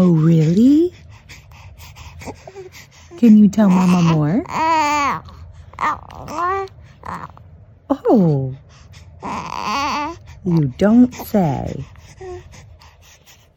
[0.00, 0.94] Oh, really?
[3.16, 4.44] Can you tell Mama more?
[7.90, 8.54] Oh.
[10.44, 11.84] You don't say.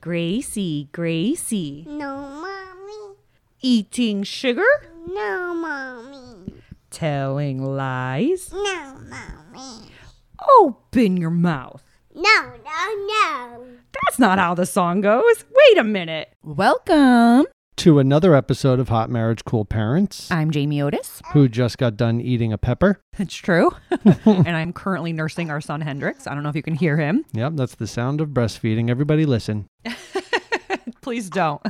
[0.01, 1.85] Gracie, Gracie.
[1.87, 3.17] No, mommy.
[3.61, 4.65] Eating sugar?
[5.05, 6.55] No, mommy.
[6.89, 8.51] Telling lies?
[8.51, 9.91] No, mommy.
[10.57, 11.83] Open your mouth.
[12.13, 13.65] No, no, no.
[13.93, 15.45] That's not how the song goes.
[15.49, 16.33] Wait a minute.
[16.43, 17.45] Welcome.
[17.77, 21.21] to another episode of Hot Marriage Cool Parents, I'm Jamie Otis.
[21.33, 22.99] who just got done eating a pepper.
[23.19, 23.71] It's true.
[24.25, 26.27] and I'm currently nursing our son Hendrix.
[26.27, 27.23] I don't know if you can hear him.
[27.33, 28.89] Yep, that's the sound of breastfeeding.
[28.89, 29.67] Everybody listen.
[31.01, 31.61] Please don't.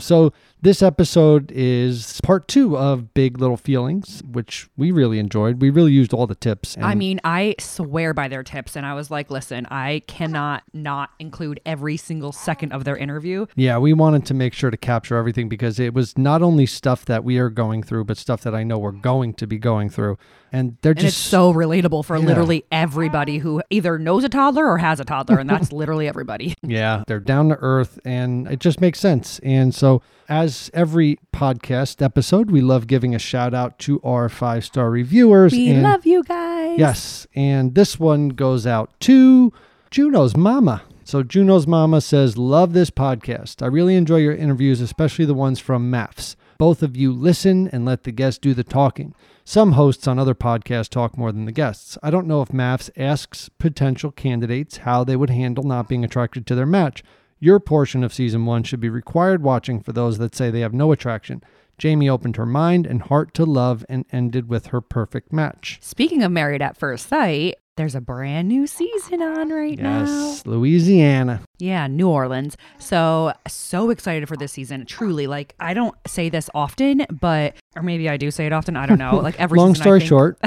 [0.00, 0.32] So,
[0.64, 5.60] this episode is part two of Big Little Feelings, which we really enjoyed.
[5.60, 6.74] We really used all the tips.
[6.80, 8.74] I mean, I swear by their tips.
[8.74, 13.44] And I was like, listen, I cannot not include every single second of their interview.
[13.56, 17.04] Yeah, we wanted to make sure to capture everything because it was not only stuff
[17.04, 19.90] that we are going through, but stuff that I know we're going to be going
[19.90, 20.16] through.
[20.50, 22.24] And they're just it's so relatable for Yeah.
[22.24, 25.38] literally everybody who either knows a toddler or has a toddler.
[25.38, 26.54] And that's literally everybody.
[26.62, 29.40] Yeah, they're down to earth and it just makes sense.
[29.40, 34.64] And so, as every podcast episode, we love giving a shout out to our five
[34.64, 35.52] star reviewers.
[35.52, 36.78] We and love you guys.
[36.78, 39.52] Yes, and this one goes out to
[39.90, 40.82] Juno's mama.
[41.04, 43.62] So Juno's mama says, "Love this podcast.
[43.62, 46.36] I really enjoy your interviews, especially the ones from MAFS.
[46.56, 49.14] Both of you listen and let the guests do the talking.
[49.44, 51.98] Some hosts on other podcasts talk more than the guests.
[52.02, 56.46] I don't know if MAFS asks potential candidates how they would handle not being attracted
[56.46, 57.02] to their match.
[57.40, 60.74] Your portion of season one should be required watching for those that say they have
[60.74, 61.42] no attraction."
[61.76, 65.78] Jamie opened her mind and heart to love and ended with her perfect match.
[65.82, 70.04] Speaking of Married at First Sight, there's a brand new season on right now.
[70.04, 71.42] Yes, Louisiana.
[71.58, 72.56] Yeah, New Orleans.
[72.78, 74.86] So, so excited for this season.
[74.86, 78.76] Truly, like, I don't say this often, but, or maybe I do say it often.
[78.76, 79.16] I don't know.
[79.16, 80.38] Like, every Long story think- short,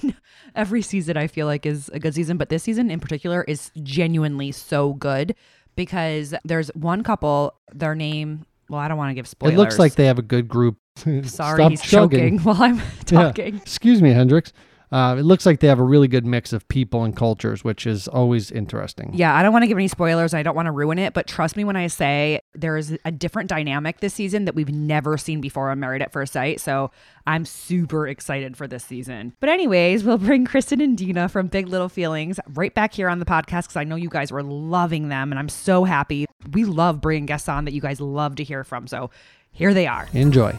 [0.56, 3.70] every season I feel like is a good season, but this season in particular is
[3.82, 5.34] genuinely so good
[5.76, 9.54] because there's one couple, their name, well, I don't want to give spoilers.
[9.54, 10.76] it looks like they have a good group.
[10.96, 12.38] Sorry, Stop he's chugging.
[12.38, 12.82] choking while I'm Yeah.
[13.24, 13.56] talking.
[13.56, 14.52] Excuse me, Hendrix.
[14.92, 17.86] Uh, it looks like they have a really good mix of people and cultures, which
[17.86, 19.10] is always interesting.
[19.14, 20.34] Yeah, I don't want to give any spoilers.
[20.34, 23.10] I don't want to ruin it, but trust me when I say there is a
[23.10, 26.60] different dynamic this season that we've never seen before on Married at First Sight.
[26.60, 26.90] So
[27.26, 29.34] I'm super excited for this season.
[29.40, 33.18] But, anyways, we'll bring Kristin and Deena from Big Little Feelings right back here on
[33.18, 36.26] the podcast because I know you guys were loving them and I'm so happy.
[36.52, 38.86] We love bringing guests on that you guys love to hear from.
[38.86, 39.10] So
[39.52, 40.08] here they are.
[40.12, 40.54] Enjoy.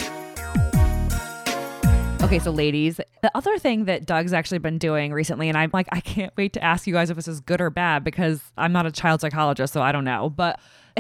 [2.23, 5.87] Okay, so ladies, the other thing that Doug's actually been doing recently, and I'm like,
[5.91, 8.71] I can't wait to ask you guys if this is good or bad because I'm
[8.71, 10.29] not a child psychologist, so I don't know.
[10.29, 10.57] But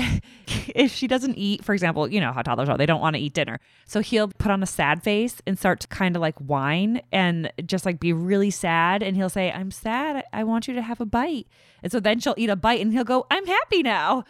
[0.75, 3.21] if she doesn't eat, for example, you know how toddlers are, they don't want to
[3.21, 3.61] eat dinner.
[3.87, 7.51] So he'll put on a sad face and start to kind of like whine and
[7.65, 9.01] just like be really sad.
[9.01, 10.25] And he'll say, I'm sad.
[10.33, 11.47] I want you to have a bite.
[11.81, 14.25] And so then she'll eat a bite and he'll go, I'm happy now.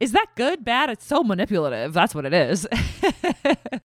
[0.00, 0.88] Is that good, bad?
[0.88, 1.92] It's so manipulative.
[1.92, 2.66] That's what it is.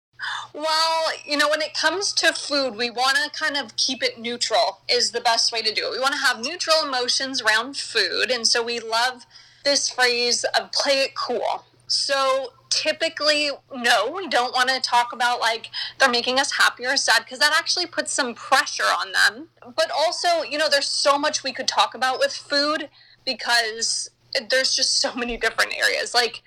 [0.54, 4.20] Well, you know, when it comes to food, we want to kind of keep it
[4.20, 5.92] neutral, is the best way to do it.
[5.92, 8.32] We want to have neutral emotions around food.
[8.32, 9.26] And so we love
[9.64, 11.66] this phrase of play it cool.
[11.88, 15.70] So typically, no, we don't want to talk about like
[16.00, 19.48] they're making us happy or sad because that actually puts some pressure on them.
[19.76, 22.90] But also, you know, there's so much we could talk about with food
[23.26, 24.10] because
[24.50, 26.14] there's just so many different areas.
[26.14, 26.42] Like,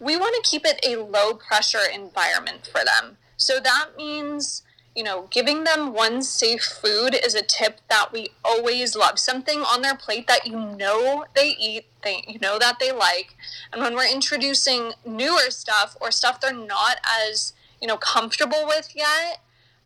[0.00, 3.16] we want to keep it a low pressure environment for them.
[3.36, 4.62] So that means,
[4.94, 9.18] you know, giving them one safe food is a tip that we always love.
[9.18, 13.36] Something on their plate that you know they eat, they you know that they like.
[13.72, 18.90] And when we're introducing newer stuff or stuff they're not as, you know, comfortable with
[18.94, 19.40] yet,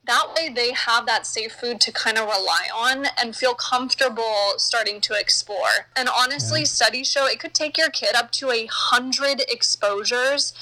[0.08, 4.54] that way they have that safe food to kind of rely on and feel comfortable
[4.56, 5.86] starting to explore.
[5.94, 10.52] And honestly, studies show it could take your kid up to a hundred exposures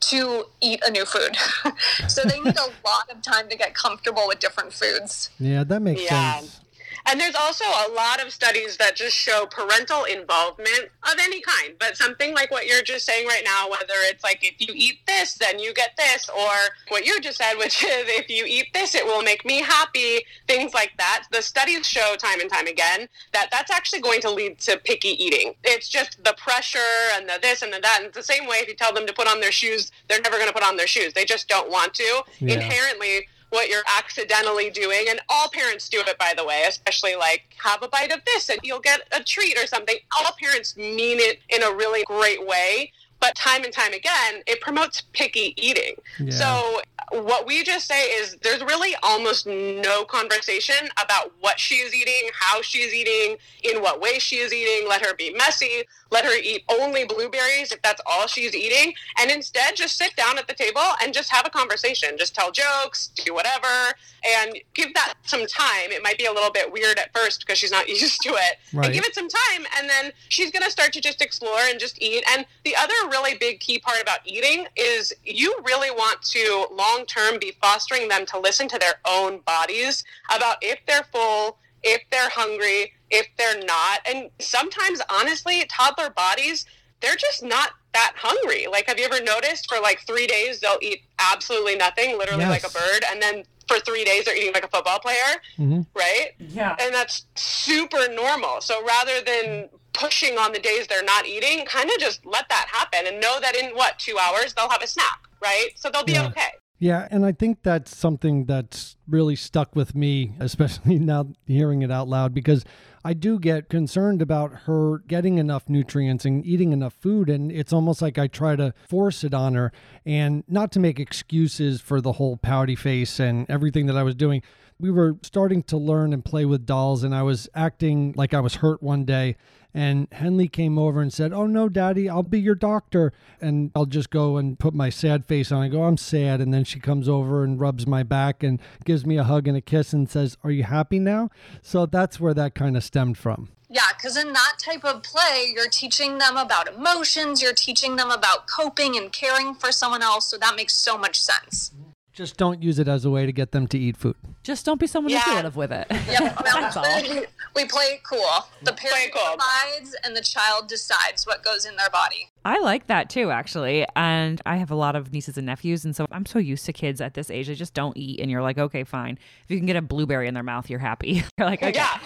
[0.00, 1.36] to eat a new food.
[2.08, 5.30] so they need a lot of time to get comfortable with different foods.
[5.38, 6.40] Yeah, that makes Yeah.
[6.40, 6.60] sense.
[7.06, 11.74] And there's also a lot of studies that just show parental involvement of any kind,
[11.78, 14.98] but something like what you're just saying right now, whether it's like if you eat
[15.06, 16.52] this, then you get this, or
[16.88, 20.24] what you just said, which is if you eat this, it will make me happy,
[20.48, 21.26] things like that.
[21.30, 25.10] The studies show time and time again that that's actually going to lead to picky
[25.22, 25.54] eating.
[25.62, 26.78] It's just the pressure
[27.14, 27.98] and the this and the that.
[27.98, 30.20] And it's the same way if you tell them to put on their shoes, they're
[30.20, 31.12] never going to put on their shoes.
[31.12, 32.22] They just don't want to.
[32.40, 32.54] Yeah.
[32.54, 37.42] Inherently, what you're accidentally doing and all parents do it by the way especially like
[37.56, 41.18] have a bite of this and you'll get a treat or something all parents mean
[41.20, 45.94] it in a really great way but time and time again, it promotes picky eating.
[46.18, 46.30] Yeah.
[46.30, 51.94] So what we just say is there's really almost no conversation about what she is
[51.94, 54.88] eating, how she is eating, in what way she is eating.
[54.88, 55.84] Let her be messy.
[56.10, 58.94] Let her eat only blueberries if that's all she's eating.
[59.18, 62.16] And instead, just sit down at the table and just have a conversation.
[62.18, 63.94] Just tell jokes, do whatever,
[64.24, 65.90] and give that some time.
[65.90, 68.58] It might be a little bit weird at first because she's not used to it.
[68.72, 68.86] Right.
[68.86, 71.78] And give it some time, and then she's going to start to just explore and
[71.78, 72.24] just eat.
[72.32, 76.95] And the other really big key part about eating is you really want to long
[77.04, 80.04] term be fostering them to listen to their own bodies
[80.34, 84.00] about if they're full, if they're hungry, if they're not.
[84.08, 86.64] And sometimes, honestly, toddler bodies,
[87.00, 88.66] they're just not that hungry.
[88.70, 92.66] Like, have you ever noticed for like three days, they'll eat absolutely nothing, literally like
[92.66, 95.86] a bird, and then for three days, they're eating like a football player, Mhm.
[95.94, 96.32] right?
[96.38, 96.76] Yeah.
[96.78, 98.60] and that's super normal.
[98.60, 102.68] So rather than pushing on the days they're not eating, kind of just let that
[102.70, 105.70] happen and know that in what two hours they'll have a snack, right?
[105.76, 106.26] So they'll be Yeah.
[106.26, 106.52] okay.
[106.78, 111.90] Yeah, and I think that's something that's really stuck with me, especially now hearing it
[111.90, 112.64] out loud, because
[113.04, 117.30] I do get concerned about her getting enough nutrients and eating enough food.
[117.30, 119.72] And it's almost like I try to force it on her
[120.04, 124.14] and not to make excuses for the whole pouty face and everything that I was
[124.16, 124.42] doing.
[124.78, 128.40] We were starting to learn and play with dolls, and I was acting like I
[128.40, 129.36] was hurt one day.
[129.72, 133.12] And Henley came over and said, Oh, no, daddy, I'll be your doctor.
[133.42, 135.62] And I'll just go and put my sad face on.
[135.62, 136.40] I go, I'm sad.
[136.40, 139.54] And then she comes over and rubs my back and gives me a hug and
[139.54, 141.28] a kiss and says, Are you happy now?
[141.60, 143.50] So that's where that kind of stemmed from.
[143.68, 148.10] Yeah, because in that type of play, you're teaching them about emotions, you're teaching them
[148.10, 150.30] about coping and caring for someone else.
[150.30, 151.72] So that makes so much sense.
[152.16, 154.16] Just don't use it as a way to get them to eat food.
[154.42, 155.86] Just don't be so manipulative with it.
[155.90, 156.38] Yep.
[156.44, 156.84] That's all.
[157.54, 158.24] we play it cool.
[158.62, 159.36] The Play parent cool.
[159.36, 162.30] decides and the child decides what goes in their body.
[162.42, 163.84] I like that too, actually.
[163.94, 165.84] And I have a lot of nieces and nephews.
[165.84, 167.48] And so I'm so used to kids at this age.
[167.48, 168.18] They just don't eat.
[168.20, 169.18] And you're like, okay, fine.
[169.44, 171.22] If you can get a blueberry in their mouth, you're happy.
[171.38, 171.72] you're like, okay.
[171.74, 171.98] Yeah,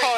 [0.00, 0.11] totally.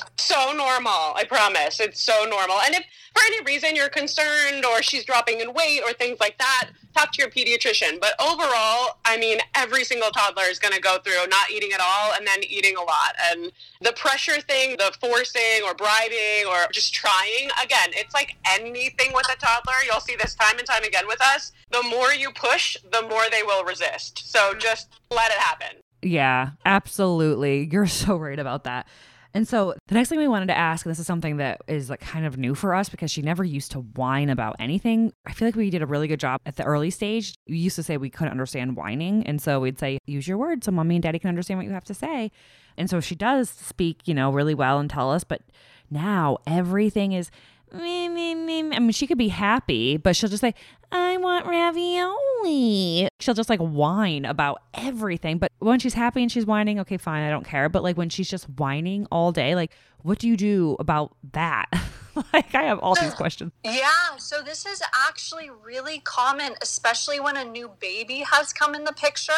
[0.00, 1.14] It's so normal.
[1.14, 1.80] I promise.
[1.80, 2.56] It's so normal.
[2.64, 2.84] And if
[3.14, 7.12] for any reason you're concerned or she's dropping in weight or things like that, talk
[7.12, 8.00] to your pediatrician.
[8.00, 11.80] But overall, I mean, every single toddler is going to go through not eating at
[11.80, 13.14] all and then eating a lot.
[13.30, 19.12] And the pressure thing, the forcing or bribing or just trying, again, it's like anything
[19.14, 19.74] with a toddler.
[19.86, 21.52] You'll see this time and time again with us.
[21.70, 24.30] The more you push, the more they will resist.
[24.30, 25.78] So just let it happen.
[26.02, 27.68] Yeah, absolutely.
[27.70, 28.86] You're so right about that.
[29.34, 31.88] And so the next thing we wanted to ask, and this is something that is
[31.88, 35.12] like kind of new for us because she never used to whine about anything.
[35.24, 37.34] I feel like we did a really good job at the early stage.
[37.48, 39.26] We used to say we couldn't understand whining.
[39.26, 41.72] And so we'd say, use your words so mommy and daddy can understand what you
[41.72, 42.30] have to say.
[42.76, 45.24] And so she does speak, you know, really well and tell us.
[45.24, 45.42] But
[45.90, 47.30] now everything is
[47.74, 48.62] me, me, me.
[48.62, 48.76] me.
[48.76, 50.54] I mean, she could be happy, but she'll just say,
[50.90, 53.08] I want ravioli.
[53.18, 55.38] She'll just like whine about everything.
[55.38, 57.68] But when she's happy and she's whining, okay, fine, I don't care.
[57.68, 59.72] But like when she's just whining all day, like,
[60.02, 61.66] what do you do about that?
[62.32, 63.52] like, I have all these questions.
[63.64, 68.84] Yeah, so this is actually really common, especially when a new baby has come in
[68.84, 69.32] the picture.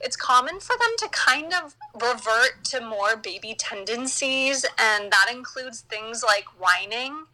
[0.00, 5.82] It's common for them to kind of revert to more baby tendencies, and that includes
[5.82, 7.26] things like whining.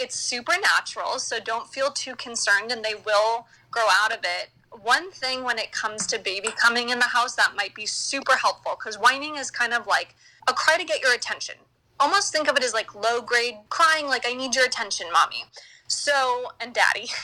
[0.00, 4.50] It's supernatural, so don't feel too concerned, and they will grow out of it.
[4.82, 8.36] One thing when it comes to baby coming in the house that might be super
[8.36, 10.14] helpful because whining is kind of like
[10.48, 11.56] a cry to get your attention
[12.00, 15.44] almost think of it as like low grade crying, like, I need your attention, mommy.
[15.86, 17.10] So, and daddy.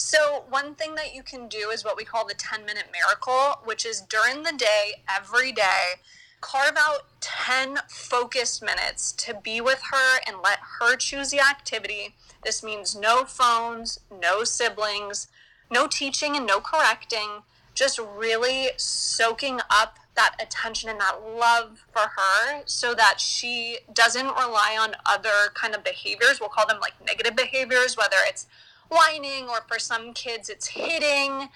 [0.00, 3.60] So, one thing that you can do is what we call the 10 minute miracle,
[3.64, 5.96] which is during the day, every day,
[6.40, 12.14] carve out 10 focused minutes to be with her and let her choose the activity.
[12.44, 15.28] This means no phones, no siblings,
[15.70, 17.42] no teaching and no correcting,
[17.74, 24.26] just really soaking up that attention and that love for her so that she doesn't
[24.26, 26.40] rely on other kind of behaviors.
[26.40, 28.46] We'll call them like negative behaviors, whether it's
[28.90, 31.50] whining or for some kids it's hitting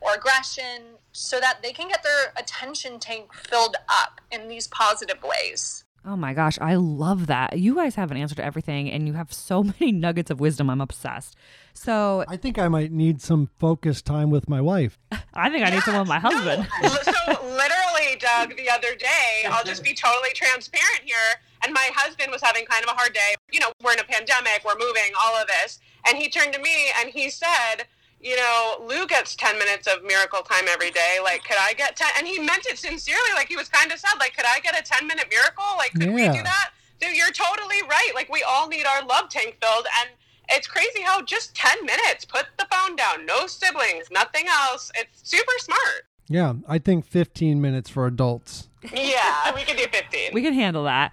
[0.00, 5.22] or aggression, so that they can get their attention tank filled up in these positive
[5.22, 5.84] ways.
[6.08, 7.58] Oh my gosh, I love that.
[7.58, 10.70] You guys have an answer to everything, and you have so many nuggets of wisdom.
[10.70, 11.34] I'm obsessed.
[11.74, 14.98] So I think I might need some focus time with my wife.
[15.34, 16.68] I think I need some with my husband.
[16.80, 16.88] No.
[17.02, 17.12] so
[17.42, 21.16] literally, Doug, the other day, I'll just be totally transparent here.
[21.64, 23.34] And my husband was having kind of a hard day.
[23.50, 25.80] You know, we're in a pandemic, we're moving, all of this.
[26.06, 27.86] And he turned to me and he said,
[28.20, 31.18] you know, Lou gets 10 minutes of miracle time every day.
[31.22, 32.08] Like, could I get 10?
[32.18, 33.32] And he meant it sincerely.
[33.34, 34.18] Like, he was kind of sad.
[34.18, 35.64] Like, could I get a 10 minute miracle?
[35.76, 36.70] Like, could we do that?
[37.02, 38.12] So you're totally right.
[38.14, 39.86] Like, we all need our love tank filled.
[40.00, 40.10] And
[40.48, 44.90] It's crazy how just 10 minutes, put the phone down, no siblings, nothing else.
[44.94, 46.06] It's super smart.
[46.28, 48.68] Yeah, I think 15 minutes for adults.
[48.92, 50.30] Yeah, we can do 15.
[50.32, 51.12] We can handle that.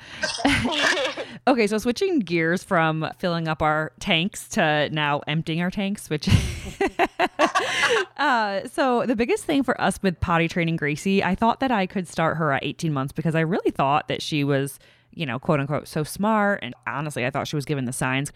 [1.47, 6.27] okay, so switching gears from filling up our tanks to now emptying our tanks, which
[8.17, 11.85] uh, so the biggest thing for us with potty training Gracie, I thought that I
[11.85, 14.79] could start her at 18 months because I really thought that she was,
[15.13, 16.59] you know, quote unquote, so smart.
[16.61, 18.31] And honestly, I thought she was given the signs.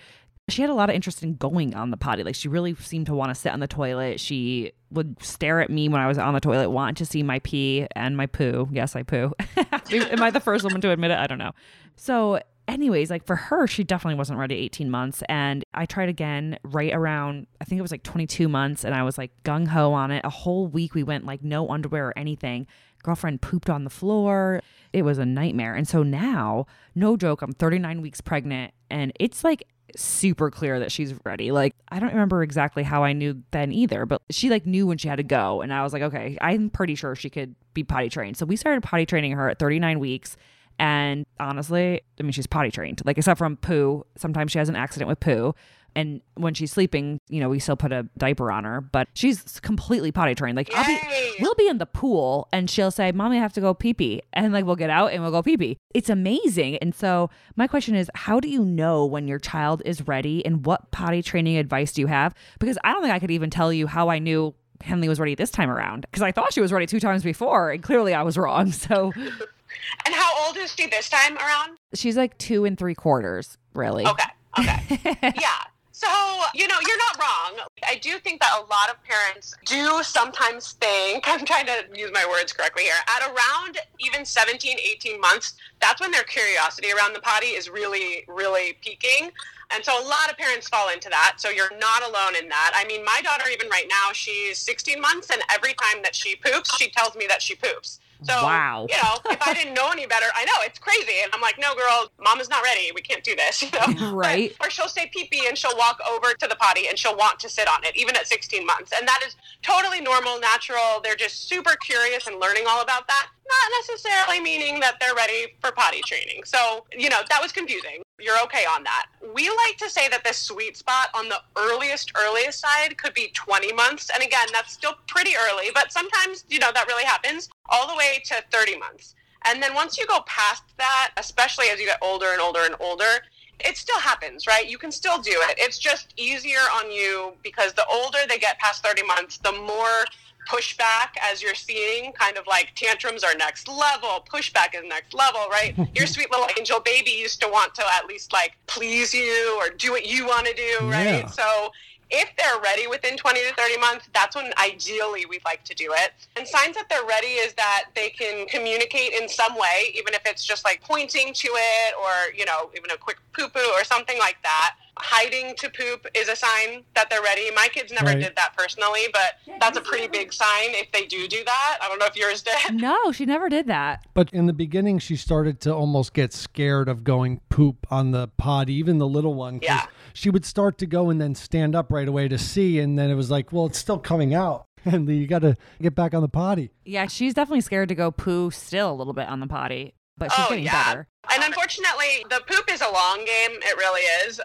[0.50, 2.24] She had a lot of interest in going on the potty.
[2.24, 4.20] Like she really seemed to want to sit on the toilet.
[4.20, 7.40] She would stare at me when I was on the toilet, want to see my
[7.40, 8.70] pee and my poo.
[8.72, 9.34] Yes, I poo.
[9.92, 11.18] Am I the first woman to admit it?
[11.18, 11.52] I don't know.
[11.96, 15.24] So anyways, like for her, she definitely wasn't ready 18 months.
[15.30, 19.04] And I tried again right around, I think it was like 22 months, and I
[19.04, 20.24] was like gung ho on it.
[20.24, 22.68] A whole week we went like no underwear or anything.
[23.04, 24.62] Girlfriend pooped on the floor.
[24.92, 25.76] It was a nightmare.
[25.76, 30.92] And so now, no joke, I'm 39 weeks pregnant, and it's like super clear that
[30.92, 31.52] she's ready.
[31.52, 34.98] Like I don't remember exactly how I knew then either, but she like knew when
[34.98, 37.84] she had to go and I was like, okay, I'm pretty sure she could be
[37.84, 38.38] potty trained.
[38.38, 40.38] So we started potty training her at 39 weeks
[40.80, 43.02] and honestly, I mean she's potty trained.
[43.06, 45.56] Like except from poo, sometimes she has an accident with poo.
[45.98, 49.60] And when she's sleeping, you know, we still put a diaper on her, but she's
[49.62, 50.56] completely potty trained.
[50.56, 51.00] Like I'll be
[51.40, 54.22] we'll be in the pool and she'll say, Mommy, I have to go pee pee.
[54.32, 55.78] And like we'll get out and we'll go pee pee.
[55.96, 56.78] It's amazing.
[56.78, 60.66] And so my question is, how do you know when your child is ready and
[60.66, 62.34] what potty training advice do you have?
[62.60, 65.34] Because I don't think I could even tell you how I knew Henley was ready
[65.34, 68.22] this time around because I thought she was ready two times before and clearly I
[68.22, 68.72] was wrong.
[68.72, 69.12] So
[70.06, 71.78] And how old is she this time around?
[71.94, 74.06] she's like two and three quarters, really.
[74.06, 74.30] Okay.
[74.60, 75.00] Okay.
[75.42, 75.64] yeah.
[75.98, 76.08] So,
[76.54, 77.68] you know, you're not wrong.
[77.90, 82.12] I do think that a lot of parents do sometimes think, I'm trying to use
[82.14, 87.14] my words correctly here, at around even 17, 18 months, that's when their curiosity around
[87.14, 89.32] the potty is really, really peaking.
[89.74, 91.38] And so a lot of parents fall into that.
[91.38, 92.74] So you're not alone in that.
[92.76, 96.36] I mean, my daughter, even right now, she's 16 months, and every time that she
[96.36, 98.00] poops, she tells me that she poops.
[98.24, 98.88] So, Wow.
[98.90, 101.22] you know, if I didn't know any better, I know it's crazy.
[101.24, 102.92] And I'm like, no, girl, mama's not ready.
[102.94, 103.62] We can't do this.
[103.68, 104.12] You know?
[104.18, 104.56] Right.
[104.62, 107.40] Or she'll say pee pee and she'll walk over to the potty and she'll want
[107.42, 108.92] to sit on it, even at 16 months.
[108.98, 111.02] And that is totally normal, natural.
[111.04, 113.28] They're just super curious and learning all about that.
[113.48, 116.44] Not necessarily meaning that they're ready for potty training.
[116.46, 118.02] So, you know, that was confusing.
[118.20, 119.08] You're okay on that.
[119.36, 123.30] We like to say that the sweet spot on the earliest, earliest side could be
[123.34, 124.10] 20 months.
[124.12, 127.96] And again, that's still pretty early, but sometimes, you know, that really happens all the
[127.96, 129.14] way to 30 months.
[129.46, 132.76] And then once you go past that, especially as you get older and older and
[132.80, 133.22] older,
[133.60, 134.68] it still happens, right?
[134.68, 135.56] You can still do it.
[135.60, 140.06] It's just easier on you because the older they get past 30 months, the more
[140.48, 145.42] pushback as you're seeing kind of like tantrums are next level pushback is next level
[145.52, 149.56] right your sweet little angel baby used to want to at least like please you
[149.60, 151.28] or do what you want to do right Yeah.
[151.28, 151.72] so
[152.10, 155.94] if they're ready within 20 to 30 months, that's when ideally we'd like to do
[155.98, 156.12] it.
[156.36, 160.22] And signs that they're ready is that they can communicate in some way, even if
[160.26, 163.84] it's just like pointing to it or, you know, even a quick poo poo or
[163.84, 164.76] something like that.
[165.00, 167.52] Hiding to poop is a sign that they're ready.
[167.52, 168.20] My kids never Right.
[168.20, 171.78] did that personally, but that's a pretty big sign if they do do that.
[171.82, 172.82] I don't know if yours did.
[172.82, 174.06] No, she never did that.
[174.16, 178.28] But in the beginning, she started to almost get scared of going poop on the
[178.38, 179.60] potty, even the little one.
[179.62, 179.86] Yeah.
[180.18, 182.80] She would start to go and then stand up right away to see.
[182.80, 184.66] And then it was like, well, it's still coming out.
[184.86, 186.72] And you got to get back on the potty.
[186.86, 190.32] Yeah, she's definitely scared to go poo still a little bit on the potty, but
[190.32, 190.84] she's oh, getting yeah.
[190.86, 191.08] better.
[191.34, 193.60] And unfortunately, the poop is a long game.
[193.64, 194.40] It really is.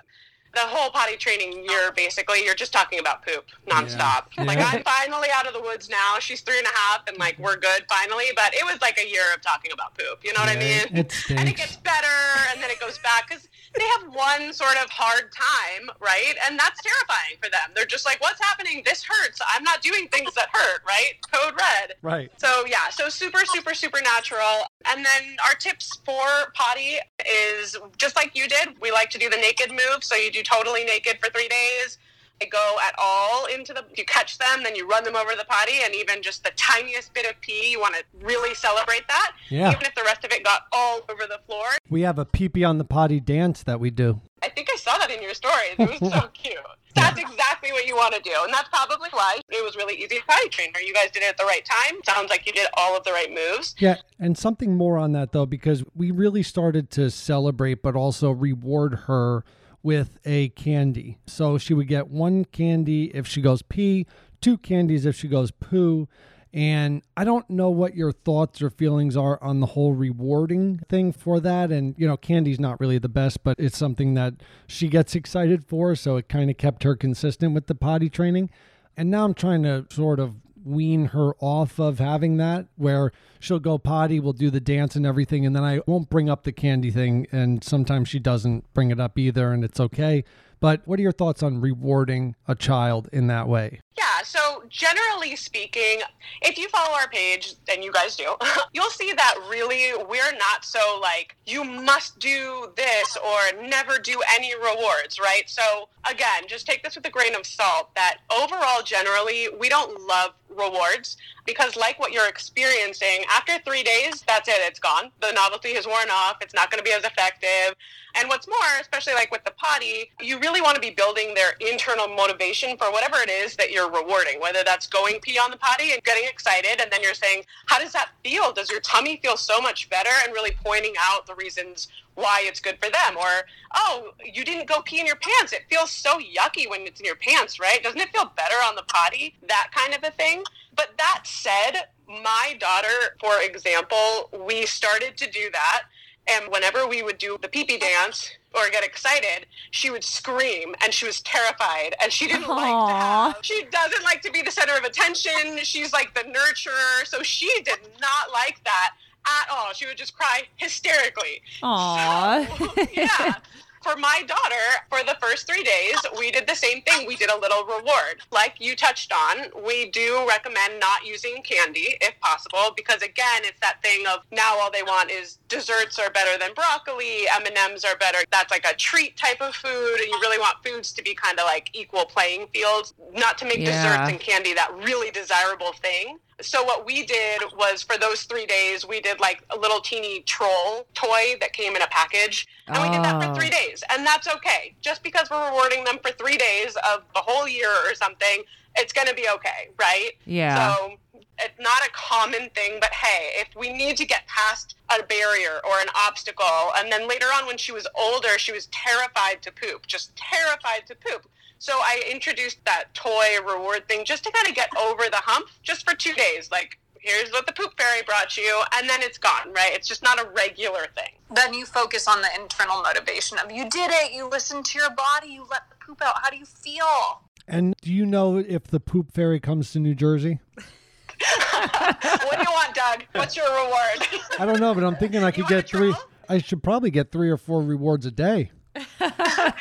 [0.55, 4.27] The whole potty training year, basically, you're just talking about poop nonstop.
[4.37, 4.45] Yeah.
[4.45, 4.59] Like.
[4.59, 6.17] I'm finally out of the woods now.
[6.21, 8.27] She's three and a half, and like, we're good finally.
[8.37, 10.21] But it was like a year of talking about poop.
[10.25, 10.97] You know what I mean?
[10.97, 12.07] it and it gets better,
[12.53, 16.35] and then it goes back because they have one sort of hard time, right?
[16.47, 17.73] And that's terrifying for them.
[17.75, 18.83] They're just like, what's happening?
[18.85, 19.41] This hurts.
[19.55, 21.15] I'm not doing things that hurt, right?
[21.33, 21.95] Code red.
[22.03, 22.31] Right.
[22.37, 24.67] So yeah, so super, super, super natural.
[24.85, 28.81] And then our tips for potty is just like you did.
[28.81, 30.03] We like to do the naked move.
[30.03, 31.99] So you do totally naked for three days.
[32.41, 33.85] They go at all into the.
[33.97, 37.15] You catch them, then you run them over the potty, and even just the tiniest
[37.15, 39.33] bit of pee, you want to really celebrate that.
[39.49, 39.71] Yeah.
[39.71, 41.67] Even if the rest of it got all over the floor.
[41.89, 44.21] We have a pee pee on the potty dance that we do.
[44.43, 45.77] I think I saw that in your stories.
[45.79, 46.57] It was so cute.
[46.95, 48.33] That's exactly what you want to do.
[48.43, 50.81] And that's probably why it was really easy to potty train her.
[50.81, 52.01] You guys did it at the right time.
[52.05, 53.75] Sounds like you did all of the right moves.
[53.79, 58.33] Yeah, and something more on that though, because we really started to celebrate, but also
[58.33, 59.45] reward her
[59.83, 61.19] with a candy.
[61.27, 64.07] So she would get one candy if she goes pee,
[64.41, 66.09] two candies if she goes poo.
[66.55, 71.13] And I don't know what your thoughts or feelings are on the whole rewarding thing
[71.13, 71.73] for that.
[71.73, 74.35] And, you know, candy's not really the best, but it's something that
[74.67, 75.95] she gets excited for.
[75.97, 78.51] So it kind of kept her consistent with the potty training.
[78.99, 83.59] And now I'm trying to sort of wean her off of having that where she'll
[83.59, 86.53] go potty, we'll do the dance and everything, and then I won't bring up the
[86.53, 87.27] candy thing.
[87.33, 90.25] And sometimes she doesn't bring it up either, and it's okay.
[90.63, 93.81] But what are your thoughts on rewarding a child in that way?
[93.99, 96.03] Yeah, so generally speaking,
[96.41, 98.37] if you follow our page, and you guys do,
[98.73, 104.23] you'll see that really we're not so like, you must do this or never do
[104.35, 105.43] any rewards, right?
[105.47, 110.01] So again, just take this with a grain of salt that overall, generally, we don't
[110.07, 115.11] love rewards because, like what you're experiencing, after three days, that's it, it's gone.
[115.21, 117.77] The novelty has worn off, it's not going to be as effective.
[118.15, 121.53] And what's more, especially like with the potty, you really want to be building their
[121.61, 125.57] internal motivation for whatever it is that you're rewarding, whether that's going pee on the
[125.57, 126.81] potty and getting excited.
[126.81, 128.53] And then you're saying, how does that feel?
[128.53, 130.11] Does your tummy feel so much better?
[130.25, 133.17] And really pointing out the reasons why it's good for them.
[133.17, 135.53] Or, oh, you didn't go pee in your pants.
[135.53, 137.83] It feels so yucky when it's in your pants, right?
[137.83, 139.35] Doesn't it feel better on the potty?
[139.49, 140.42] That kind of a thing.
[140.75, 145.83] But that said, my daughter, for example, we started to do that.
[146.29, 150.75] And whenever we would do the pee pee dance or get excited, she would scream
[150.83, 154.41] and she was terrified and she didn't like to have, she doesn't like to be
[154.43, 155.59] the center of attention.
[155.63, 157.07] She's like the nurturer.
[157.07, 158.91] So she did not like that
[159.27, 159.73] at all.
[159.73, 161.43] She would just cry hysterically.
[161.63, 162.47] Aw.
[162.59, 163.35] So, yeah.
[163.83, 167.07] For my daughter, for the first three days, we did the same thing.
[167.07, 168.23] We did a little reward.
[168.31, 173.59] Like you touched on, we do recommend not using candy if possible, because again, it's
[173.61, 177.97] that thing of now all they want is desserts are better than broccoli, M&Ms are
[177.97, 178.19] better.
[178.31, 181.39] That's like a treat type of food, and you really want foods to be kind
[181.39, 183.73] of like equal playing fields, not to make Yeah.
[183.73, 186.19] desserts and candy that really desirable thing.
[186.43, 190.21] So what we did was for those three days, we did like a little teeny
[190.23, 193.29] troll toy that came in a package, and we did that Oh.
[193.29, 193.51] for three oh.
[193.51, 194.75] days, and that's okay.
[194.81, 198.43] Just because we're rewarding them for three days of the whole year or something,
[198.77, 200.13] it's going to be okay, right?
[200.25, 200.75] Yeah.
[200.77, 200.97] So
[201.39, 205.61] it's not a common thing, but hey, if we need to get past a barrier
[205.65, 209.53] or an obstacle, and then later on when she was older, she was terrified to
[209.53, 211.27] poop, just terrified to poop.
[211.63, 215.47] So I introduced that toy reward thing just to kind of get over the hump,
[215.63, 216.51] just for two days.
[216.51, 219.71] Like, here's what the poop fairy brought you, and then it's gone, right?
[219.73, 221.13] It's just not a regular thing.
[221.33, 224.91] then you focus on the internal motivation of you did it, you listened to your
[224.91, 226.15] body, you let the poop out.
[226.21, 227.23] How do you feel?
[227.47, 230.41] And do you know if the poop fairy comes to New Jersey?
[230.57, 233.05] what do you want, Doug?
[233.13, 234.09] What's your reward?
[234.37, 235.93] I don't know, but I'm thinking I could get three.
[235.93, 236.03] troll?
[236.29, 238.51] I should probably get three or four rewards a day.
[238.75, 238.83] Yeah.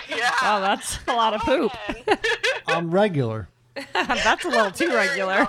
[0.44, 1.72] Oh, that's a lot of poop.
[2.68, 3.50] I'm regular.
[3.94, 5.48] that's a little too regular.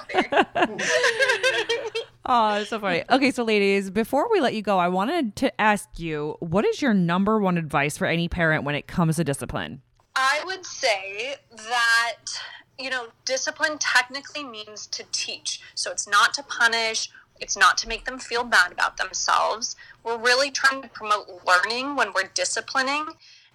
[2.24, 3.02] Oh, it's so funny.
[3.10, 6.80] Okay, so ladies, before we let you go, I wanted to ask you, what is
[6.80, 9.82] your number one advice for any parent when it comes to discipline?
[10.14, 12.18] I would say that,
[12.78, 15.60] you know, discipline technically means to teach.
[15.74, 19.74] So it's not to punish, it's not to make them feel bad about themselves.
[20.04, 23.06] We're really trying to promote learning when we're disciplining.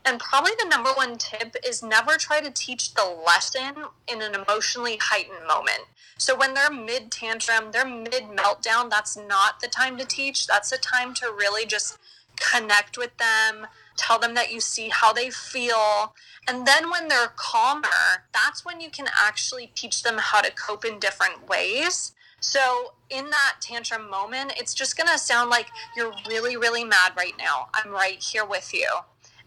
[0.08, 3.76] And probably the number one tip is never try to teach the lesson
[4.08, 5.82] in an emotionally heightened moment.
[6.18, 10.48] So when they're mid tantrum, they're mid meltdown, that's not the time to teach.
[10.48, 11.98] That's the time to really just
[12.40, 13.68] connect with them,
[13.98, 16.16] tell them that you see how they feel.
[16.48, 20.86] And then when they're calmer, that's when you can actually teach them how to cope
[20.86, 22.14] in different ways.
[22.40, 27.14] So, in that tantrum moment, it's just going to sound like you're really, really mad
[27.18, 27.68] right now.
[27.74, 28.88] I'm right here with you.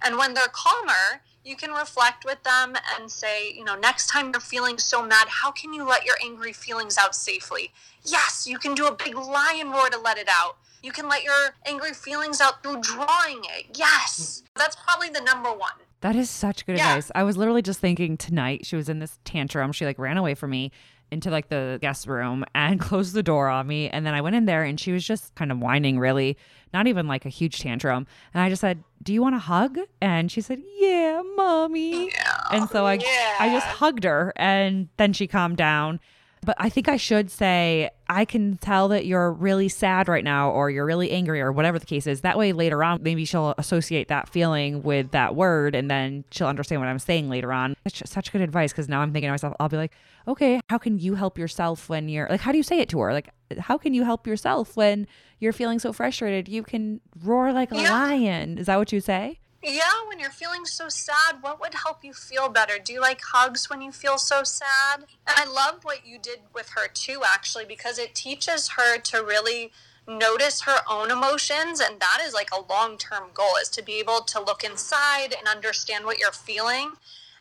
[0.03, 4.31] And when they're calmer, you can reflect with them and say, you know, next time
[4.33, 7.73] you're feeling so mad, how can you let your angry feelings out safely?
[8.05, 10.57] Yes, you can do a big lion roar to let it out.
[10.83, 13.77] You can let your angry feelings out through drawing it.
[13.77, 14.43] Yes.
[14.57, 15.73] That's probably the number one.
[16.01, 16.89] That is such good Yeah.
[16.89, 17.11] advice.
[17.15, 19.73] I was literally just thinking tonight, she was in this tantrum.
[19.73, 20.73] She like ran away from me
[21.11, 23.89] into like the guest room and closed the door on me.
[23.89, 26.37] And then I went in there and she was just kind of whining, really,
[26.73, 28.07] not even like a huge tantrum.
[28.35, 29.79] And I just said, Do you want a hug?
[30.01, 32.11] And she said, Yeah, mommy.
[32.53, 32.99] And so I,
[33.39, 36.01] I just hugged her and then she calmed down.
[36.43, 40.51] But I think I should say, I can tell that you're really sad right now,
[40.51, 42.23] or you're really angry, or whatever the case is.
[42.23, 46.47] That way, later on, maybe she'll associate that feeling with that word, and then she'll
[46.47, 47.77] understand what I'm saying later on.
[47.85, 49.93] It's just such good advice because now I'm thinking to myself, I'll be like,
[50.27, 53.01] okay, how can you help yourself when you're like, how do you say it to
[53.01, 53.13] her?
[53.13, 55.07] Like, how can you help yourself when
[55.41, 56.49] you're feeling so frustrated?
[56.49, 57.91] You can roar like a Yeah.
[57.93, 58.57] lion.
[58.57, 59.41] Is that what you say?
[59.63, 62.79] Yeah, when you're feeling so sad, what would help you feel better?
[62.83, 65.01] Do you like hugs when you feel so sad?
[65.27, 69.19] And I love what you did with her too, actually, because it teaches her to
[69.19, 69.71] really
[70.09, 71.79] notice her own emotions.
[71.79, 75.35] And that is like a long term goal is to be able to look inside
[75.39, 76.93] and understand what you're feeling.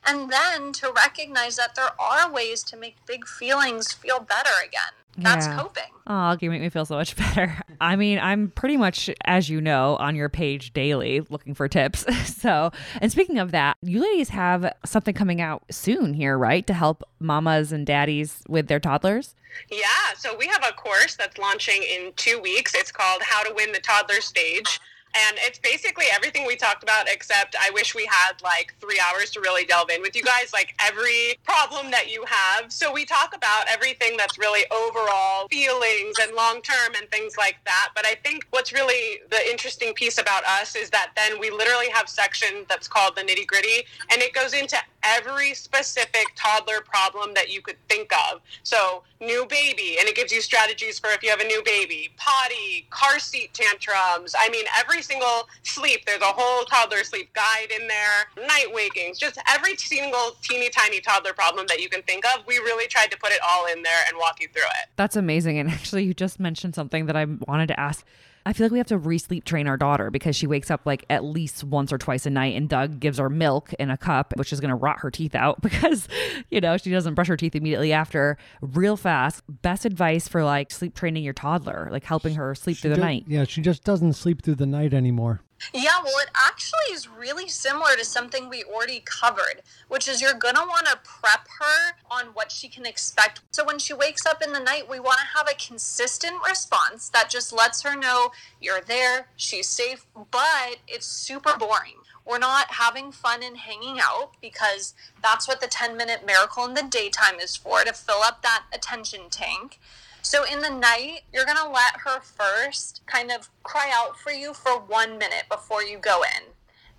[0.06, 4.94] And then to recognize that there are ways to make big feelings feel better again.
[5.18, 5.58] That's Yeah.
[5.58, 5.84] coping.
[6.08, 7.58] Oh, you make me feel so much better.
[7.82, 12.06] I mean, I'm pretty much, as you know, on your page daily looking for tips.
[12.40, 16.66] So, and speaking of that, you ladies have something coming out soon here, right?
[16.68, 19.36] To help mamas and daddies with their toddlers?
[19.70, 22.74] Yeah, so we have a course that's launching in two weeks.
[22.76, 24.80] It's called How to Win the Toddler Stage.
[25.16, 29.32] And it's basically everything we talked about, except I wish we had like three hours
[29.32, 32.72] to really delve in with you guys, like every problem that you have.
[32.72, 37.58] So we talk about everything that's really overall feelings and long term and things like
[37.66, 37.90] that.
[37.96, 41.90] But I think what's really the interesting piece about us is that then we literally
[41.90, 47.34] have section that's called the nitty gritty, and it goes into every specific toddler problem
[47.34, 48.42] that you could think of.
[48.64, 52.10] So, new baby, and it gives you strategies for if you have a new baby,
[52.18, 54.36] potty, car seat tantrums.
[54.38, 59.18] I mean, every single sleep, there's a whole toddler sleep guide in there, night wakings,
[59.20, 62.46] just every single teeny tiny toddler problem that you can think of.
[62.48, 64.90] We really tried to put it all in there and walk you through it.
[64.96, 65.58] That's amazing.
[65.60, 68.06] And actually, you just mentioned something that I wanted to ask.
[68.50, 71.06] I feel like we have to re-sleep train our daughter because she wakes up like
[71.08, 74.34] at least once or twice a night, and Doug gives her milk in a cup,
[74.38, 76.08] which is going to rot her teeth out because,
[76.50, 78.40] you know, she doesn't brush her teeth immediately after.
[78.62, 79.44] Real fast.
[79.62, 83.26] Best advice for like sleep training your toddler, like helping her sleep through the night.
[83.28, 85.42] Yeah, she just doesn't sleep through the night anymore.
[85.74, 90.34] Yeah, well, it actually is really similar to something we already covered, which is you're
[90.34, 93.42] going to want to prep her on what she can expect.
[93.52, 97.10] So when she wakes up in the night, we want to have a consistent response
[97.10, 101.96] that just lets her know you're there, she's safe, but it's super boring.
[102.26, 106.76] We're not having fun and hanging out because that's what the 10 minute miracle in
[106.76, 109.80] the daytime is for to fill up that attention tank.
[110.22, 114.32] So in the night, you're going to let her first kind of cry out for
[114.32, 116.44] you for one minute before you go in.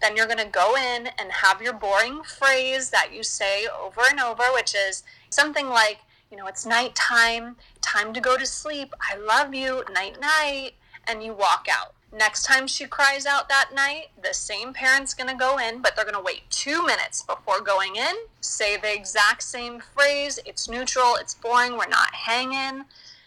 [0.00, 4.00] Then you're going to go in and have your boring phrase that you say over
[4.10, 5.98] and over, which is something like,
[6.30, 8.94] you know, it's nighttime, time to go to sleep.
[9.00, 10.72] I love you, night night.
[11.06, 11.94] And you walk out.
[12.12, 16.04] Next time she cries out that night, the same parent's to go in, but they're
[16.04, 20.38] to wait two minutes before going in, say the exact same phrase.
[20.44, 22.84] It's neutral, it's boring, we're not hanging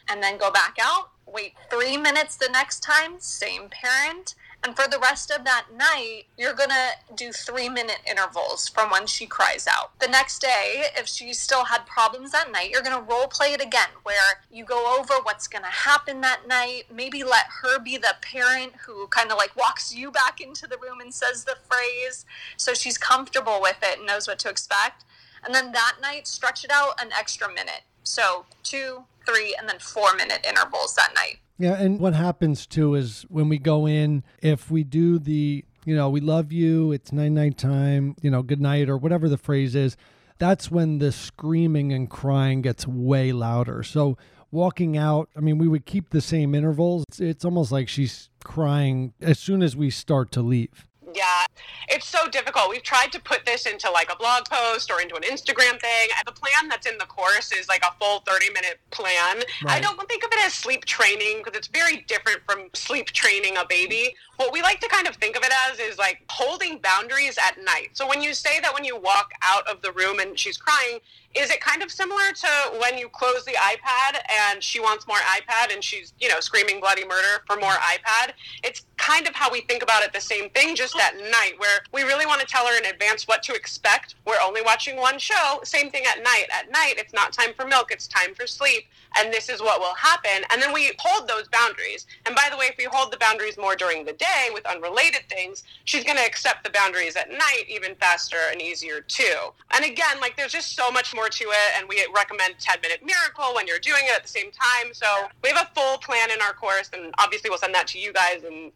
[0.10, 1.10] and then go back out.
[1.26, 4.36] Wait three minutes the next time, same parent.
[4.66, 9.08] And for the rest of that night, you're gonna do three minute intervals from when
[9.08, 10.00] she cries out.
[10.00, 13.62] The next day, if she still had problems that night, you're gonna role play it
[13.62, 16.84] again, where you go over what's gonna happen that night.
[16.89, 20.78] Maybe let her be the parent who kind of like walks you back into the
[20.78, 25.04] room and says the phrase so she's comfortable with it and knows what to expect.
[25.44, 27.82] And then that night, stretch it out an extra minute.
[28.04, 31.40] So two, three, and then four minute intervals that night.
[31.58, 35.96] Yeah, and what happens too is when we go in, if we do the, you
[35.96, 39.38] know, we love you, it's night night time, you know, good night or whatever the
[39.38, 39.96] phrase is,
[40.40, 43.84] that's when the screaming and crying gets way louder.
[43.84, 44.18] So
[44.52, 47.06] walking out, I mean, we would keep the same intervals.
[47.10, 50.88] It's, it's almost like she's crying as soon as we start to leave.
[51.13, 51.45] Yeah,
[51.89, 52.69] it's so difficult.
[52.69, 56.10] We've tried to put this into like a blog post or into an Instagram thing.
[56.26, 59.43] The plan that's in the course is like a full 30 minute plan.
[59.67, 63.58] I don't think of it as sleep training because it's very different from sleep training
[63.58, 64.15] a baby.
[64.38, 67.58] What we like to kind of think of it as is like holding boundaries at
[67.63, 67.89] night.
[67.93, 70.99] So when you say that when you walk out of the room and she's crying,
[71.36, 72.48] is it kind of similar to
[72.80, 74.19] when you close the iPad
[74.52, 78.34] and she wants more iPad and she's, you know, screaming bloody murder for more iPad?
[78.63, 81.82] It's kind of how we think about it the same thing, just at night, where
[81.91, 84.15] we really want to tell her in advance what to expect.
[84.26, 85.60] We're only watching one show.
[85.63, 86.46] Same thing at night.
[86.52, 88.86] At night, it's not time for milk, it's time for sleep.
[89.17, 90.43] And this is what will happen.
[90.52, 92.08] And then we hold those boundaries.
[92.26, 95.24] And by the way, if we hold the boundaries more during the day with unrelated
[95.30, 99.52] things, she's going to accept the boundaries at night even faster and easier too.
[99.72, 101.78] And again, like there's just so much more to it.
[101.78, 104.94] And we recommend 10 minute miracle when you're doing it at the same time.
[104.94, 105.08] So
[105.44, 106.90] we have a full plan in our course.
[106.94, 108.44] And obviously, we'll send that to you guys.
[108.44, 108.72] And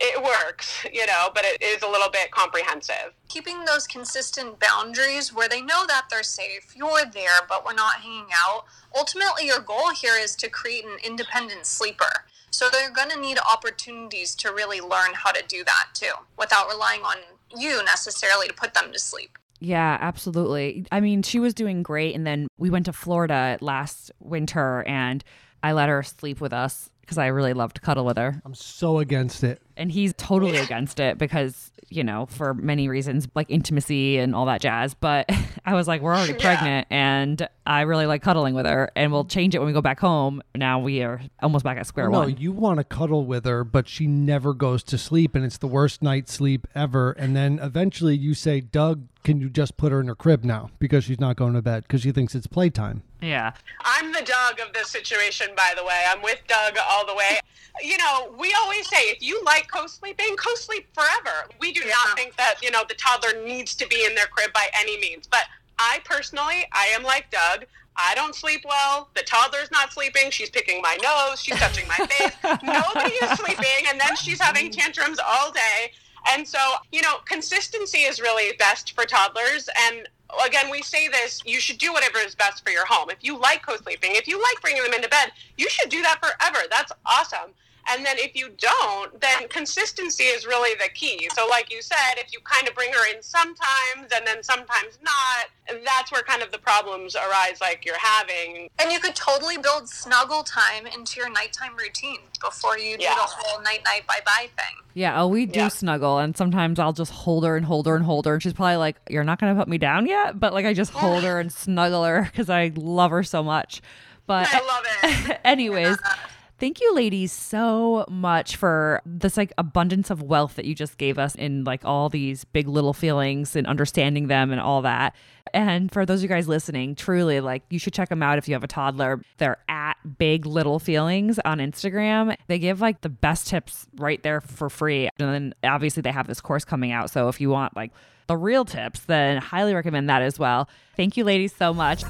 [0.00, 3.14] it works, you know, but it is a little bit comprehensive.
[3.28, 8.00] Keeping those consistent boundaries where they know that they're safe, you're there, but we're not
[8.00, 8.64] hanging out.
[8.96, 12.26] Ultimately, your goal here is to create an independent sleeper.
[12.50, 16.68] So they're going to need opportunities to really learn how to do that too, without
[16.68, 17.16] relying on
[17.56, 19.38] you necessarily to put them to sleep.
[19.64, 20.86] Yeah, absolutely.
[20.90, 22.16] I mean, she was doing great.
[22.16, 25.22] And then we went to Florida last winter and
[25.62, 28.42] I let her sleep with us because I really love to cuddle with her.
[28.44, 29.62] I'm so against it.
[29.76, 34.46] And he's totally against it because, you know, for many reasons, like intimacy and all
[34.46, 34.94] that jazz.
[34.94, 35.30] But
[35.64, 39.24] I was like, we're already pregnant and I really like cuddling with her and we'll
[39.24, 40.42] change it when we go back home.
[40.54, 42.30] Now we are almost back at square No, one.
[42.30, 45.58] No, you want to cuddle with her, but she never goes to sleep, and it's
[45.58, 47.12] the worst night's sleep ever.
[47.12, 50.70] And then eventually you say, Doug, can you just put her in her crib now
[50.78, 53.02] because she's not going to bed because she thinks it's playtime?
[53.20, 53.52] Yeah.
[53.80, 56.04] I'm the Doug of this situation, by the way.
[56.08, 57.38] I'm with Doug all the way.
[57.82, 61.48] You know, we always say if you like co-sleeping, co-sleep forever.
[61.58, 64.52] We do not think that, you know, the toddler needs to be in their crib
[64.52, 65.26] by any means.
[65.26, 65.44] But
[65.78, 67.66] I personally, I am like Doug.
[67.96, 69.08] I don't sleep well.
[69.14, 70.30] The toddler's not sleeping.
[70.30, 71.42] She's picking my nose.
[71.42, 72.34] She's touching my face.
[72.62, 73.86] Nobody is sleeping.
[73.88, 75.92] And then she's having tantrums all day.
[76.30, 76.58] And so,
[76.90, 79.68] you know, consistency is really best for toddlers.
[79.88, 80.08] And
[80.46, 83.10] again, we say this you should do whatever is best for your home.
[83.10, 86.02] If you like co sleeping, if you like bringing them into bed, you should do
[86.02, 86.66] that forever.
[86.70, 87.50] That's awesome.
[87.90, 91.28] And then if you don't, then consistency is really the key.
[91.34, 94.98] So, like you said, if you kind of bring her in sometimes and then sometimes
[95.02, 98.68] not, that's where kind of the problems arise, like you're having.
[98.80, 103.14] And you could totally build snuggle time into your nighttime routine before you do Yeah.
[103.14, 104.76] the whole night night bye bye thing.
[104.94, 105.68] Yeah, oh, we do Yeah.
[105.68, 108.52] snuggle, and sometimes I'll just hold her and hold her and hold her, and she's
[108.52, 111.40] probably like, "You're not gonna put me down yet," but like I just hold her
[111.40, 113.80] and snuggle her because I love her so much.
[114.26, 114.84] But I love
[115.28, 115.40] it.
[115.44, 115.96] anyways,
[116.62, 121.18] thank you, ladies, so much for this like abundance of wealth that you just gave
[121.18, 125.12] us in like all these big little feelings and understanding them and all that.
[125.52, 128.46] And for those of you guys listening, truly, like you should check them out if
[128.46, 129.20] you have a toddler.
[129.38, 132.36] They're at Big Little Feelings on Instagram.
[132.46, 135.08] They give like the best tips right there for free.
[135.18, 137.10] And then obviously they have this course coming out.
[137.10, 137.90] So if you want like
[138.28, 140.68] the real tips, then highly recommend that as well.
[140.96, 142.04] Thank you, ladies, so much.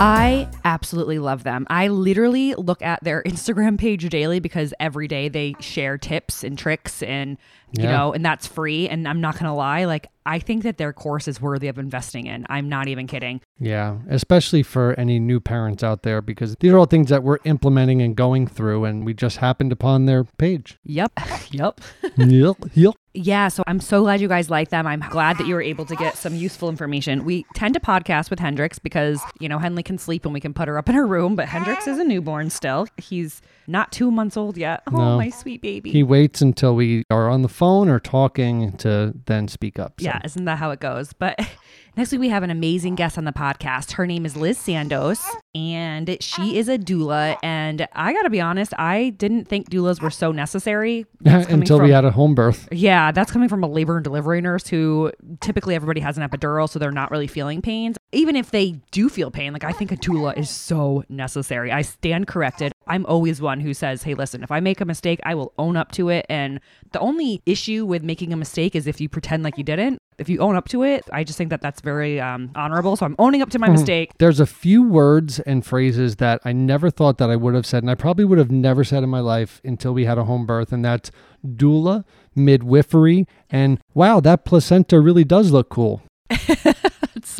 [0.00, 1.66] I absolutely love them.
[1.68, 6.56] I literally look at their Instagram page daily because every day they share tips and
[6.58, 7.36] tricks and
[7.72, 7.92] you Yeah.
[7.92, 10.92] know, and that's free and I'm not going to lie, like I think that their
[10.92, 12.46] course is worthy of investing in.
[12.48, 13.40] I'm not even kidding.
[13.58, 17.38] Yeah, especially for any new parents out there because these are all things that we're
[17.44, 20.78] implementing and going through, and we just happened upon their page.
[20.84, 21.12] Yep.
[21.52, 21.80] yep.
[22.16, 22.94] yep, yep.
[23.12, 24.86] Yeah, so I'm so glad you guys like them.
[24.86, 27.24] I'm glad that you were able to get some useful information.
[27.24, 30.54] We tend to podcast with Hendrix because, you know, Henley can sleep and we can
[30.54, 32.86] put her up in her room, but Hendrix is a newborn still.
[32.98, 34.82] He's not two months old yet.
[34.88, 35.16] Oh, No.
[35.16, 35.90] my sweet baby.
[35.90, 39.94] He waits until we are on the phone or talking to then speak up.
[40.00, 40.04] so.
[40.06, 41.12] Yeah, isn't that how it goes?
[41.12, 41.38] But
[41.96, 43.92] next week we have an amazing guest on the podcast.
[43.92, 45.20] Her name is Liz Sandos,
[45.54, 47.36] and she is a doula.
[47.42, 51.60] And I got to be honest, I didn't think doulas were so necessary That's coming
[51.62, 52.68] until we had a home birth.
[52.72, 56.68] Yeah, that's coming from a labor and delivery nurse who typically everybody has an epidural,
[56.68, 57.96] so they're not really feeling pains.
[58.12, 61.70] Even if they do feel pain, like I think a doula is so necessary.
[61.70, 62.72] I stand corrected.
[62.86, 65.76] I'm always one who says, hey, listen, if I make a mistake, I will own
[65.76, 66.26] up to it.
[66.28, 66.60] And
[66.92, 69.98] the only issue with making a mistake is if you pretend like you didn't.
[70.18, 72.94] If you own up to it, I just think that that's very um, honorable.
[72.96, 74.12] So I'm owning up to my mistake.
[74.18, 77.82] There's a few words and phrases that I never thought that I would have said,
[77.82, 80.44] and I probably would have never said in my life until we had a home
[80.44, 81.10] birth, and that's
[81.46, 86.02] doula, midwifery, and wow, that placenta really does look cool.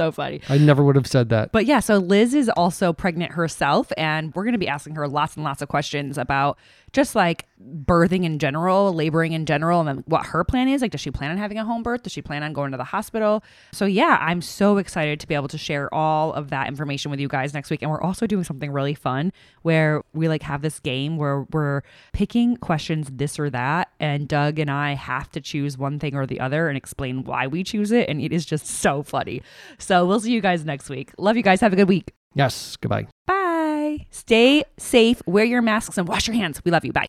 [0.00, 0.40] So funny.
[0.48, 1.52] I never would have said that.
[1.52, 5.06] But yeah, so Liz is also pregnant herself, and we're going to be asking her
[5.06, 6.56] lots and lots of questions about
[6.92, 10.82] just like birthing in general, laboring in general, and then what her plan is.
[10.82, 12.02] Like, does she plan on having a home birth?
[12.02, 13.44] Does she plan on going to the hospital?
[13.72, 17.20] So, yeah, I'm so excited to be able to share all of that information with
[17.20, 17.82] you guys next week.
[17.82, 19.32] And we're also doing something really fun
[19.62, 21.82] where we like have this game where we're
[22.12, 26.26] picking questions, this or that, and Doug and I have to choose one thing or
[26.26, 28.08] the other and explain why we choose it.
[28.08, 29.42] And it is just so funny.
[29.90, 31.10] So, we'll see you guys next week.
[31.18, 31.60] Love you guys.
[31.62, 32.12] Have a good week.
[32.36, 33.08] Yes, goodbye.
[33.26, 34.06] Bye.
[34.10, 36.62] Stay safe, wear your masks, and wash your hands.
[36.64, 36.92] We love you.
[36.92, 37.08] Bye.